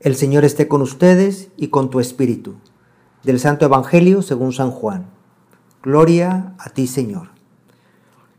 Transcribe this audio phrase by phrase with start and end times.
[0.00, 2.56] El Señor esté con ustedes y con tu espíritu.
[3.22, 5.06] Del Santo Evangelio según San Juan.
[5.82, 7.30] Gloria a ti, Señor.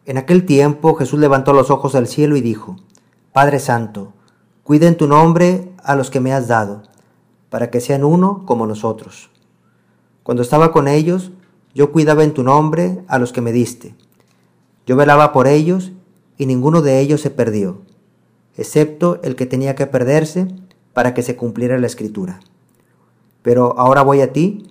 [0.06, 2.76] En aquel tiempo Jesús levantó los ojos al cielo y dijo,
[3.34, 4.14] Padre Santo,
[4.62, 6.84] cuida en tu nombre a los que me has dado,
[7.50, 9.32] para que sean uno como nosotros.
[10.22, 11.32] Cuando estaba con ellos,
[11.74, 13.96] yo cuidaba en tu nombre a los que me diste.
[14.86, 15.92] Yo velaba por ellos
[16.38, 17.82] y ninguno de ellos se perdió,
[18.56, 20.48] excepto el que tenía que perderse
[20.98, 22.40] para que se cumpliera la escritura.
[23.44, 24.66] Pero ahora voy a ti,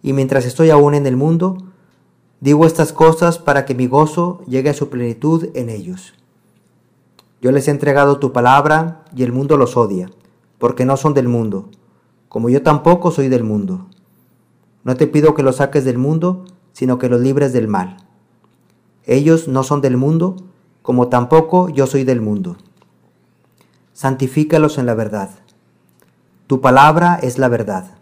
[0.00, 1.58] y mientras estoy aún en el mundo,
[2.38, 6.14] digo estas cosas para que mi gozo llegue a su plenitud en ellos.
[7.40, 10.08] Yo les he entregado tu palabra, y el mundo los odia,
[10.58, 11.68] porque no son del mundo,
[12.28, 13.88] como yo tampoco soy del mundo.
[14.84, 17.96] No te pido que los saques del mundo, sino que los libres del mal.
[19.04, 20.36] Ellos no son del mundo,
[20.82, 22.56] como tampoco yo soy del mundo.
[23.94, 25.42] Santifícalos en la verdad.
[26.52, 27.92] Tu palabra es la verdad.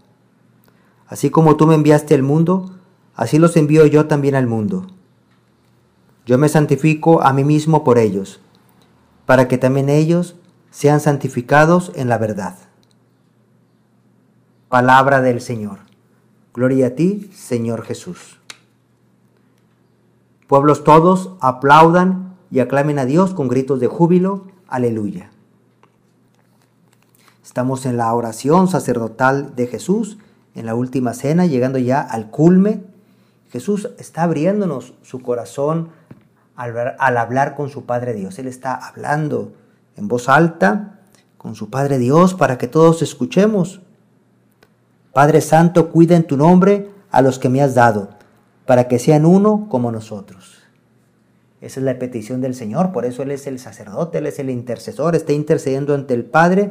[1.06, 2.80] Así como tú me enviaste al mundo,
[3.14, 4.88] así los envío yo también al mundo.
[6.26, 8.40] Yo me santifico a mí mismo por ellos,
[9.24, 10.34] para que también ellos
[10.72, 12.56] sean santificados en la verdad.
[14.68, 15.78] Palabra del Señor.
[16.52, 18.40] Gloria a ti, Señor Jesús.
[20.48, 24.48] Pueblos todos aplaudan y aclamen a Dios con gritos de júbilo.
[24.66, 25.30] Aleluya.
[27.50, 30.18] Estamos en la oración sacerdotal de Jesús,
[30.54, 32.84] en la última cena, llegando ya al culme.
[33.50, 35.88] Jesús está abriéndonos su corazón
[36.54, 38.38] al, hablar con su Padre Dios.
[38.38, 39.52] Él está hablando
[39.96, 41.00] en voz alta
[41.38, 43.80] con su Padre Dios para que todos escuchemos.
[45.12, 48.10] Padre Santo, cuida en tu nombre a los que me has dado,
[48.64, 50.60] para que sean uno como nosotros.
[51.60, 54.50] Esa es la petición del Señor, por eso Él es el sacerdote, Él es el
[54.50, 56.68] intercesor, está intercediendo ante el Padre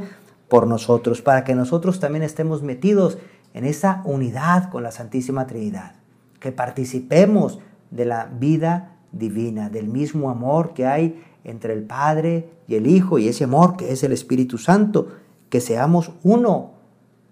[0.49, 3.17] por nosotros, para que nosotros también estemos metidos
[3.53, 5.93] en esa unidad con la Santísima Trinidad,
[6.39, 7.59] que participemos
[7.91, 13.19] de la vida divina, del mismo amor que hay entre el Padre y el Hijo
[13.19, 15.07] y ese amor que es el Espíritu Santo,
[15.49, 16.71] que seamos uno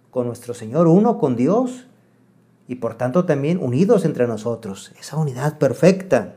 [0.09, 1.87] con nuestro Señor, uno con Dios
[2.67, 6.35] y por tanto también unidos entre nosotros, esa unidad perfecta.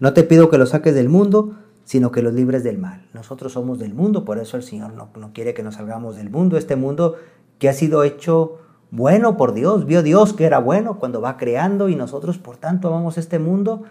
[0.00, 1.56] No te pido que lo saques del mundo,
[1.88, 3.08] sino que los libres del mal.
[3.14, 6.58] Nosotros somos del mundo, por eso el Señor no, quiere que nos salgamos del mundo,
[6.58, 7.14] este mundo
[7.58, 8.58] que ha sido hecho
[8.90, 12.88] bueno por Dios, vio Dios que era bueno cuando va creando y nosotros por tanto
[12.88, 13.84] amamos este mundo,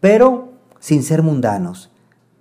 [0.00, 0.48] pero
[0.80, 1.92] sin ser mundanos,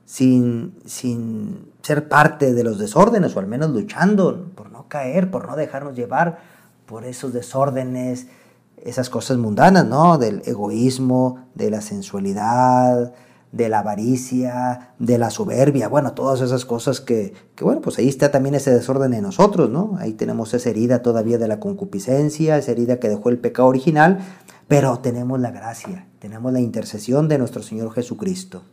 [0.06, 5.48] sin, sin ser parte de los desórdenes o al menos luchando por no caer, por
[5.48, 6.40] no dejarnos llevar
[6.88, 8.30] por esos desórdenes,
[8.78, 10.18] esas cosas mundanas, ¿no?
[10.18, 13.14] Del egoísmo, de la sensualidad,
[13.52, 18.08] de la avaricia, de la soberbia, bueno, todas esas cosas que, que, bueno, pues ahí
[18.08, 19.96] está también ese desorden en nosotros, ¿no?
[20.00, 24.20] Ahí tenemos esa herida todavía de la concupiscencia, esa herida que dejó el pecado original,
[24.68, 28.64] pero tenemos la gracia, tenemos la intercesión de nuestro Señor Jesucristo.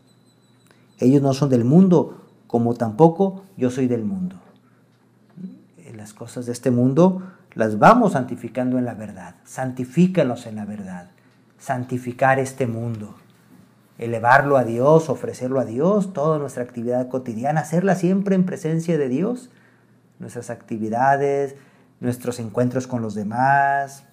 [0.99, 4.37] Ellos no son del mundo, como tampoco yo soy del mundo.
[5.95, 7.23] Las cosas de este mundo
[7.55, 9.37] las vamos santificando en la verdad.
[9.45, 11.11] Santifícanos en la verdad.
[11.59, 13.15] Santificar este mundo
[13.99, 19.09] elevarlo a Dios, ofrecerlo a Dios, toda nuestra actividad cotidiana, hacerla siempre en presencia de
[19.09, 19.51] Dios,
[20.19, 21.55] nuestras actividades,
[22.01, 24.05] nuestros encuentros con los demás,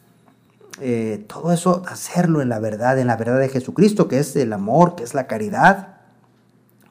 [0.79, 4.53] eh, todo eso hacerlo en la verdad, en la verdad de Jesucristo, que es el
[4.53, 5.97] amor, que es la caridad.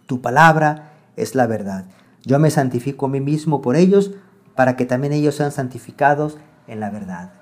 [0.07, 1.87] Tu palabra es la verdad.
[2.25, 4.13] Yo me santifico a mí mismo por ellos,
[4.55, 6.37] para que también ellos sean santificados
[6.67, 7.40] en la verdad.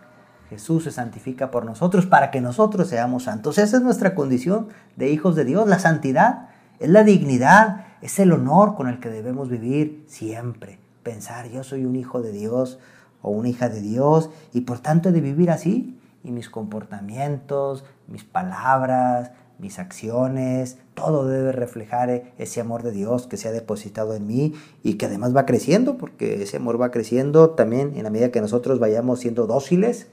[0.50, 3.58] Jesús se santifica por nosotros para que nosotros seamos santos.
[3.58, 5.68] Esa es nuestra condición de hijos de Dios.
[5.68, 6.48] La santidad
[6.78, 10.78] es la dignidad, es el honor con el que debemos vivir siempre.
[11.02, 12.78] Pensar, yo soy un hijo de Dios
[13.20, 15.98] o una hija de Dios y por tanto he de vivir así.
[16.24, 23.36] Y mis comportamientos, mis palabras, mis acciones, todo debe reflejar ese amor de Dios que
[23.36, 27.50] se ha depositado en mí y que además va creciendo, porque ese amor va creciendo
[27.50, 30.08] también en la medida que nosotros vayamos siendo dóciles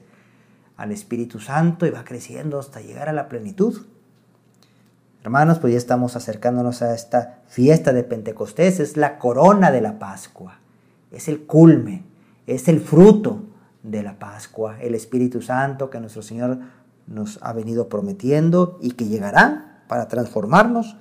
[0.76, 3.86] al Espíritu Santo y va creciendo hasta llegar a la plenitud.
[5.22, 9.98] Hermanos, pues ya estamos acercándonos a esta fiesta de Pentecostés, es la corona de la
[9.98, 10.60] Pascua,
[11.10, 12.04] es el culme,
[12.46, 13.42] es el fruto
[13.82, 16.58] de la Pascua, el Espíritu Santo que nuestro Señor
[17.06, 20.96] nos ha venido prometiendo y que llegará para transformarnos.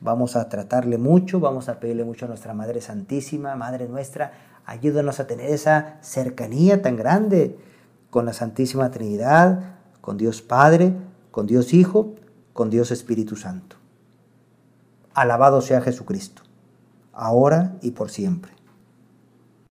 [0.00, 4.32] Vamos a tratarle mucho, vamos a pedirle mucho a nuestra Madre Santísima, Madre nuestra,
[4.66, 7.58] ayúdanos a tener esa cercanía tan grande
[8.10, 10.94] con la Santísima Trinidad, con Dios Padre,
[11.30, 12.14] con Dios Hijo,
[12.52, 13.76] con Dios Espíritu Santo.
[15.14, 16.42] Alabado sea Jesucristo,
[17.12, 18.59] ahora y por siempre.